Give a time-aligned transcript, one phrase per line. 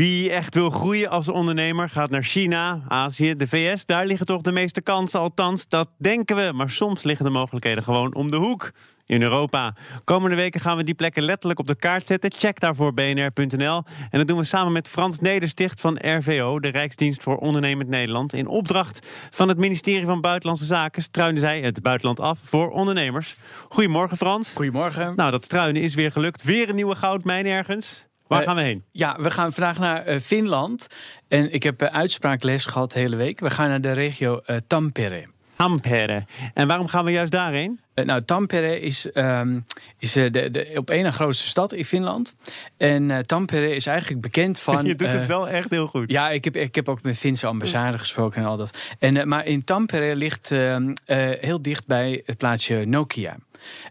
[0.00, 3.86] Wie echt wil groeien als ondernemer gaat naar China, Azië, de VS.
[3.86, 6.52] Daar liggen toch de meeste kansen, althans, dat denken we.
[6.54, 8.70] Maar soms liggen de mogelijkheden gewoon om de hoek.
[9.06, 9.74] In Europa.
[10.04, 12.32] Komende weken gaan we die plekken letterlijk op de kaart zetten.
[12.32, 13.82] Check daarvoor bnr.nl.
[14.10, 18.32] En dat doen we samen met Frans Nedersticht van RVO, de Rijksdienst voor Ondernemend Nederland.
[18.32, 23.36] In opdracht van het ministerie van Buitenlandse Zaken struinen zij het buitenland af voor ondernemers.
[23.68, 24.54] Goedemorgen Frans.
[24.54, 25.12] Goedemorgen.
[25.16, 26.42] Nou, dat struinen is weer gelukt.
[26.42, 28.06] Weer een nieuwe goudmijn ergens.
[28.34, 28.84] Waar Eh, gaan we heen?
[28.92, 30.86] Ja, we gaan vandaag naar eh, Finland.
[31.28, 33.40] En ik heb uh, uitspraakles gehad de hele week.
[33.40, 35.26] We gaan naar de regio Tampere.
[35.56, 36.24] Tampere.
[36.54, 37.80] En waarom gaan we juist daarheen?
[37.94, 39.66] Uh, nou, Tampere is, um,
[39.98, 42.34] is uh, de, de op één na grootste stad in Finland.
[42.76, 44.84] En uh, Tampere is eigenlijk bekend van.
[44.86, 46.10] Je doet het wel echt heel goed.
[46.10, 48.78] Ja, ik heb, ik heb ook met Finse ambassade gesproken en al dat.
[48.98, 50.94] En, maar in Tampere ligt ehm,
[51.40, 53.36] heel dicht bij het plaatsje Nokia.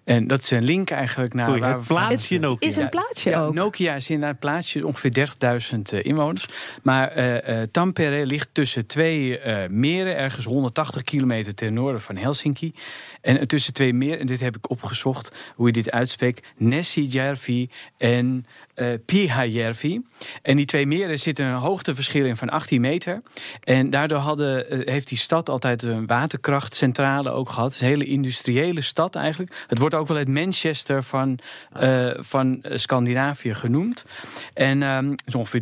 [0.03, 2.67] En dat is een link eigenlijk naar Goeie, waar het plaatsje Nokia.
[2.67, 3.53] is een plaatsje ja, ook.
[3.53, 5.27] Nokia is inderdaad een plaatsje, ongeveer
[5.73, 6.47] 30.000 uh, inwoners.
[6.83, 12.73] Maar uh, uh, Tampere ligt tussen twee meren, ergens 180 kilometer ten noorden van Helsinki.
[13.21, 18.45] En tussen twee meren, en dit heb ik opgezocht hoe je dit uitspreekt, Nessijärvi en
[18.75, 20.01] uh, Pyhäjärvi.
[20.41, 23.21] En die twee meren zitten een hoogteverschil in van 18 meter.
[23.63, 27.71] En daardoor hadden, uh, heeft die stad altijd een waterkrachtcentrale ook gehad.
[27.71, 29.65] Is een hele industriële stad eigenlijk.
[29.67, 31.39] Het wordt ook wel het Manchester van,
[31.81, 34.05] uh, van Scandinavië genoemd.
[34.53, 35.61] En het is ongeveer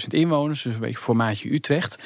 [0.00, 1.98] 350.000 inwoners, dus een beetje formaatje Utrecht.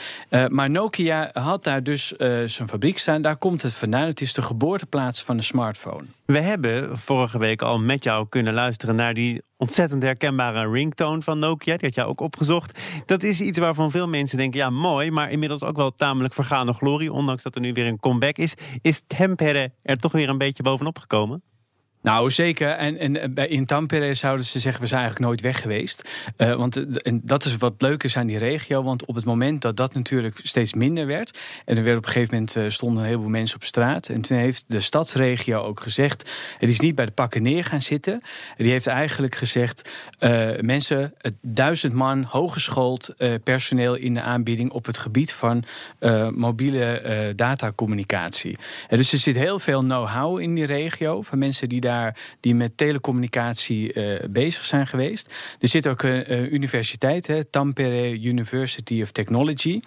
[0.48, 2.06] Maar Nokia had daar dus
[2.44, 3.22] zijn fabriek staan.
[3.22, 4.06] Daar komt het vandaan.
[4.06, 6.04] Het is de geboorteplaats van de smartphone.
[6.24, 11.38] We hebben vorige week al met jou kunnen luisteren naar die ontzettend herkenbare ringtone van
[11.38, 11.76] Nokia.
[11.76, 12.78] Die had jij ook opgezocht.
[13.06, 16.72] Dat is iets waarvan veel mensen denken, ja mooi, maar inmiddels ook wel tamelijk vergane
[16.72, 17.12] glorie.
[17.12, 18.54] Ondanks dat er nu weer een comeback is.
[18.82, 21.42] Is Tempere er toch weer een beetje bovenop gekomen?
[22.02, 22.68] Nou, zeker.
[22.68, 26.08] En, en bij, in Tampere zouden ze zeggen, we zijn eigenlijk nooit weg geweest.
[26.36, 28.82] Uh, want en dat is wat leuk is aan die regio.
[28.82, 31.38] Want op het moment dat dat natuurlijk steeds minder werd...
[31.64, 34.08] en er werd op een gegeven moment stonden een heleboel mensen op straat...
[34.08, 36.30] en toen heeft de stadsregio ook gezegd...
[36.58, 38.20] het is niet bij de pakken neer gaan zitten.
[38.56, 39.90] Die heeft eigenlijk gezegd...
[40.60, 44.70] Mensen, duizend man, hooggeschoold personeel in de aanbieding...
[44.70, 45.64] op het gebied van
[46.34, 48.56] mobiele datacommunicatie.
[48.88, 51.22] Dus er zit heel veel know-how in die regio...
[51.22, 51.87] van mensen die daar
[52.40, 55.34] die met telecommunicatie uh, bezig zijn geweest.
[55.60, 59.80] Er zit ook een uh, universiteit, hè, Tampere University of Technology.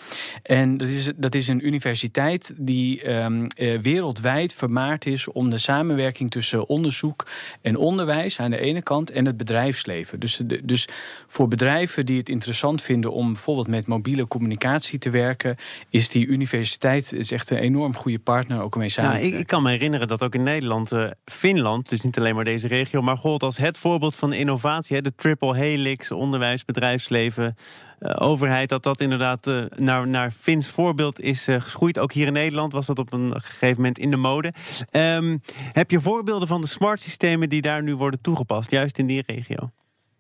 [0.43, 5.57] En dat is, dat is een universiteit die um, uh, wereldwijd vermaard is om de
[5.57, 7.27] samenwerking tussen onderzoek
[7.61, 10.19] en onderwijs aan de ene kant en het bedrijfsleven.
[10.19, 10.87] Dus, de, dus
[11.27, 15.55] voor bedrijven die het interessant vinden om bijvoorbeeld met mobiele communicatie te werken,
[15.89, 19.11] is die universiteit is echt een enorm goede partner ook mee samen.
[19.11, 20.91] Nou, ik, ik, kan me herinneren dat ook in Nederland,
[21.25, 25.01] Finland dus niet alleen maar deze regio, maar gold als het voorbeeld van innovatie.
[25.01, 27.55] De triple helix, onderwijs, bedrijfsleven,
[27.99, 31.99] uh, overheid, dat dat inderdaad uh, naar, naar Fins voorbeeld is uh, geschoeid.
[31.99, 34.53] Ook hier in Nederland was dat op een gegeven moment in de mode.
[34.91, 35.41] Um,
[35.71, 39.23] heb je voorbeelden van de smart systemen die daar nu worden toegepast, juist in die
[39.25, 39.71] regio?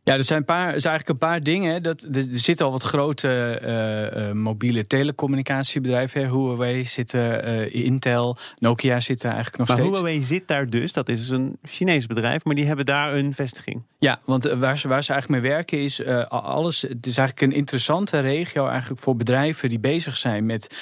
[0.03, 1.83] Ja, er zijn, een paar, er zijn eigenlijk een paar dingen.
[1.83, 6.29] Dat, er, er zitten al wat grote uh, uh, mobiele telecommunicatiebedrijven.
[6.29, 9.91] Huawei zit uh, Intel, Nokia zit er eigenlijk nog maar steeds.
[9.91, 13.83] Huawei zit daar dus, dat is een Chinees bedrijf, maar die hebben daar een vestiging.
[14.01, 16.81] Ja, want waar ze, waar ze eigenlijk mee werken is alles.
[16.81, 20.75] Het is eigenlijk een interessante regio eigenlijk voor bedrijven die bezig zijn met,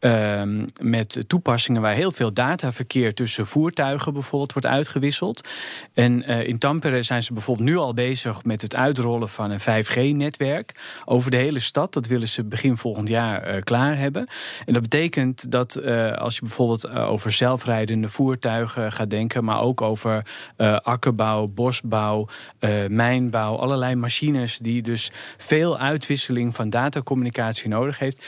[0.00, 5.48] ehm, met toepassingen waar heel veel dataverkeer tussen voertuigen bijvoorbeeld wordt uitgewisseld.
[5.94, 11.00] En in Tampere zijn ze bijvoorbeeld nu al bezig met het uitrollen van een 5G-netwerk
[11.04, 11.92] over de hele stad.
[11.92, 14.28] Dat willen ze begin volgend jaar klaar hebben.
[14.66, 15.82] En dat betekent dat
[16.16, 20.26] als je bijvoorbeeld over zelfrijdende voertuigen gaat denken, maar ook over
[20.82, 22.28] akkerbouw, bosbouw,
[22.88, 28.24] mijnbouw, allerlei machines die dus veel uitwisseling van datacommunicatie nodig heeft.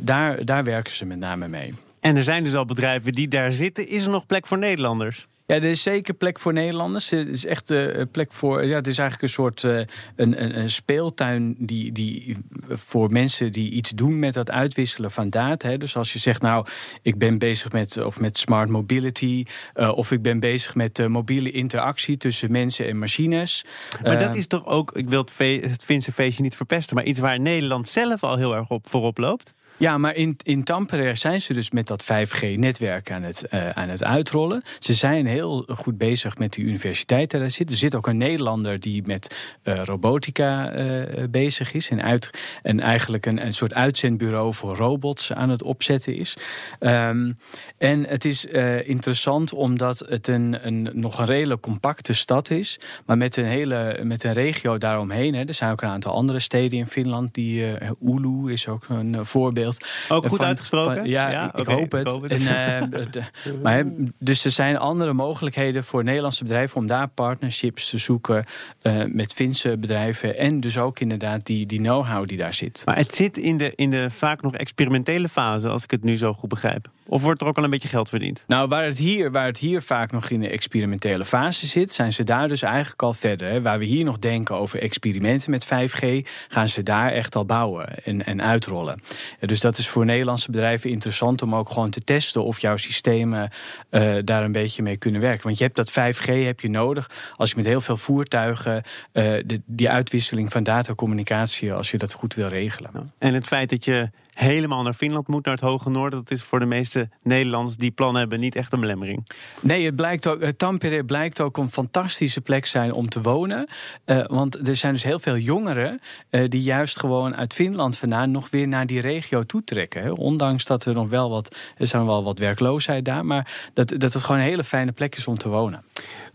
[0.00, 1.74] daar, daar werken ze met name mee.
[2.00, 3.88] En er zijn dus al bedrijven die daar zitten.
[3.88, 5.26] Is er nog plek voor Nederlanders?
[5.46, 7.12] Ja, er is zeker plek voor Nederlanders.
[7.12, 8.64] Er is echt uh, plek voor.
[8.64, 9.76] Ja, het is eigenlijk een soort uh,
[10.16, 12.36] een, een, een, speeltuin die, die
[12.68, 15.68] voor mensen die iets doen met dat uitwisselen van data.
[15.68, 15.78] Hè.
[15.78, 16.66] Dus als je zegt, nou,
[17.02, 19.44] ik ben bezig met of met smart mobility,
[19.74, 23.64] uh, of ik ben bezig met mobiele interactie tussen mensen en machines.
[24.02, 27.18] Maar dat is toch ook, ik wil het, het Finse feestje niet verpesten, maar iets
[27.18, 29.54] waar Nederland zelf al heel erg op voorop loopt.
[29.78, 33.88] Ja, maar in, in Tampere zijn ze dus met dat 5G-netwerk aan, het uh, aan
[33.88, 34.62] het uitrollen.
[34.78, 37.70] Ze zijn heel goed bezig met de universiteiten daar zit.
[37.70, 41.90] Er zit ook een Nederlander die met uh, robotica uh, bezig is.
[41.90, 42.30] En, uit,
[42.62, 46.36] en eigenlijk een, een soort uitzendbureau voor robots aan het opzetten is.
[46.80, 47.38] Um,
[47.78, 48.44] en het is
[48.84, 52.80] interessant omdat het een, een, nog een redelijk compacte stad is.
[53.06, 55.34] Maar met een hele met een regio daaromheen.
[55.34, 55.44] Hè.
[55.44, 57.34] Er zijn ook een aantal andere steden in Finland.
[57.34, 57.64] Die,
[58.04, 59.65] Oulu is ook een voorbeeld.
[60.08, 61.08] Ook goed uitgesproken?
[61.08, 62.18] ja, ik, hoop het.
[62.28, 63.84] En, uh, maar,
[64.18, 68.44] dus er zijn andere mogelijkheden voor Nederlandse bedrijven om daar partnerships te zoeken
[68.82, 70.36] uh, met Finse bedrijven.
[70.36, 72.82] En dus ook inderdaad die, die know-how die daar zit.
[72.84, 76.16] Maar het zit in de, in de vaak nog experimentele fase, als ik het nu
[76.16, 76.88] zo goed begrijp.
[77.08, 78.42] Of wordt er ook al een beetje geld verdiend?
[78.46, 82.12] Nou, waar het hier, waar het hier vaak nog in de experimentele fase zit, zijn
[82.12, 83.48] ze daar dus eigenlijk al verder.
[83.48, 83.62] Hè.
[83.62, 88.04] Waar we hier nog denken over experimenten met 5G, gaan ze daar echt al bouwen
[88.04, 89.02] en, en uitrollen.
[89.40, 93.50] Dus dat is voor Nederlandse bedrijven interessant om ook gewoon te testen of jouw systemen
[93.90, 95.42] uh, daar een beetje mee kunnen werken.
[95.42, 98.82] Want je hebt dat 5G heb je nodig als je met heel veel voertuigen
[99.12, 103.12] de, die uitwisseling van datacommunicatie, als je dat goed wil regelen.
[103.18, 106.18] En het feit dat je helemaal naar Finland moet, naar het Hoge Noorden.
[106.18, 109.26] Dat is voor de meeste Nederlanders die plannen hebben niet echt een belemmering.
[109.60, 113.68] Nee, het blijkt ook, Tampere blijkt ook een fantastische plek zijn om te wonen.
[114.06, 116.00] Uh, want er zijn dus heel veel jongeren
[116.30, 120.02] uh, die juist gewoon uit Finland vandaan nog weer naar die regio toetrekken.
[120.02, 120.10] Hè.
[120.10, 124.12] Ondanks dat er nog wel wat, er zijn wel wat werkloosheid daar, maar dat, dat
[124.12, 125.84] het gewoon een hele fijne plek is om te wonen.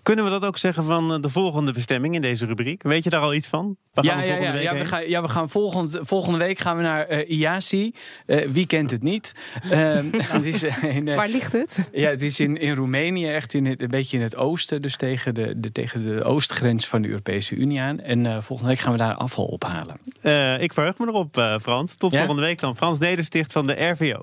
[0.04, 2.84] Kunnen we dat ook zeggen van eh, de volgende bestemming in deze rubriek?
[2.84, 3.78] Weet je daar al iets van?
[3.94, 6.84] Waar ja, ja, ja, ja, we gaan, ja, we gaan volgend, volgende week gaan we
[6.84, 7.94] naar uh, IASI.
[8.26, 9.36] Uh, wie kent het niet?
[9.68, 11.90] het is in, Waar ligt het?
[11.92, 14.82] Ja, het is in, in Roemenië, echt in het, een beetje in het oosten.
[14.82, 18.00] Dus tegen de, de, tegen de oostgrens van de Europese Unie aan.
[18.00, 20.00] En volgende week gaan we daar afval ophalen.
[20.62, 21.96] ik verheug me erop, Frans.
[21.96, 22.76] Tot volgende week dan.
[22.76, 24.20] Frans Nedersticht van de RVO.